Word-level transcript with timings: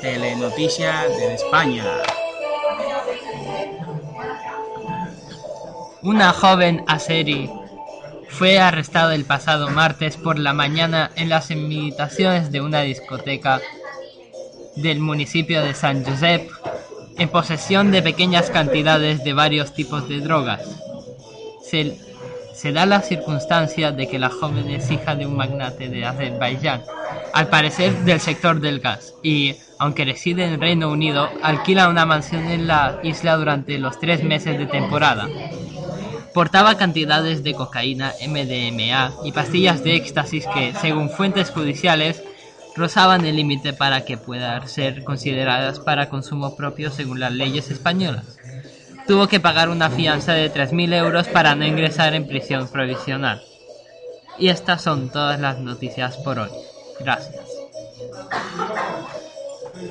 Telenoticias 0.00 1.08
de 1.16 1.34
España. 1.34 1.84
Una 6.02 6.32
joven 6.32 6.84
aseri 6.88 7.50
fue 8.28 8.58
arrestada 8.58 9.14
el 9.14 9.24
pasado 9.24 9.68
martes 9.68 10.16
por 10.16 10.38
la 10.38 10.52
mañana 10.52 11.10
en 11.16 11.28
las 11.28 11.50
inmediaciones 11.50 12.50
de 12.50 12.60
una 12.60 12.80
discoteca 12.80 13.60
del 14.76 15.00
municipio 15.00 15.62
de 15.62 15.74
San 15.74 16.04
Josep 16.04 16.50
en 17.18 17.28
posesión 17.28 17.90
de 17.90 18.02
pequeñas 18.02 18.50
cantidades 18.50 19.22
de 19.22 19.34
varios 19.34 19.74
tipos 19.74 20.08
de 20.08 20.20
drogas. 20.20 20.62
Se 22.54 22.72
da 22.72 22.86
la 22.86 23.00
circunstancia 23.00 23.92
de 23.92 24.08
que 24.08 24.18
la 24.18 24.30
joven 24.30 24.70
es 24.70 24.90
hija 24.90 25.14
de 25.14 25.26
un 25.26 25.36
magnate 25.36 25.88
de 25.88 26.04
Azerbaiyán, 26.04 26.82
al 27.32 27.48
parecer 27.48 27.92
del 28.04 28.20
sector 28.20 28.60
del 28.60 28.80
gas, 28.80 29.14
y, 29.22 29.56
aunque 29.78 30.04
reside 30.04 30.44
en 30.44 30.60
Reino 30.60 30.90
Unido, 30.90 31.28
alquila 31.42 31.88
una 31.88 32.06
mansión 32.06 32.46
en 32.48 32.66
la 32.66 33.00
isla 33.02 33.36
durante 33.36 33.78
los 33.78 33.98
tres 33.98 34.22
meses 34.22 34.58
de 34.58 34.66
temporada. 34.66 35.28
Portaba 36.34 36.76
cantidades 36.76 37.42
de 37.42 37.54
cocaína, 37.54 38.12
MDMA 38.26 39.12
y 39.24 39.32
pastillas 39.32 39.84
de 39.84 39.96
éxtasis 39.96 40.46
que, 40.54 40.72
según 40.80 41.10
fuentes 41.10 41.50
judiciales, 41.50 42.22
rozaban 42.74 43.26
el 43.26 43.36
límite 43.36 43.72
para 43.72 44.04
que 44.04 44.16
puedan 44.16 44.66
ser 44.66 45.04
consideradas 45.04 45.78
para 45.78 46.08
consumo 46.08 46.56
propio 46.56 46.90
según 46.90 47.20
las 47.20 47.32
leyes 47.32 47.70
españolas. 47.70 48.38
Tuvo 49.06 49.26
que 49.26 49.40
pagar 49.40 49.68
una 49.68 49.90
fianza 49.90 50.32
de 50.32 50.50
3.000 50.50 50.94
euros 50.94 51.28
para 51.28 51.54
no 51.54 51.66
ingresar 51.66 52.14
en 52.14 52.26
prisión 52.26 52.68
provisional. 52.68 53.42
Y 54.38 54.48
estas 54.48 54.80
son 54.80 55.10
todas 55.10 55.38
las 55.38 55.58
noticias 55.58 56.16
por 56.18 56.38
hoy. 56.38 56.50
Gracias. 57.04 57.58